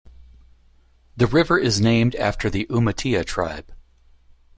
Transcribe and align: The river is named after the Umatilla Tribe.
The 1.15 1.27
river 1.27 1.59
is 1.59 1.79
named 1.79 2.15
after 2.15 2.49
the 2.49 2.65
Umatilla 2.71 3.23
Tribe. 3.23 3.71